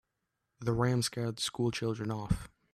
The 0.59 0.73
ram 0.73 1.03
scared 1.03 1.35
the 1.35 1.43
school 1.43 1.69
children 1.69 2.09
off. 2.09 2.49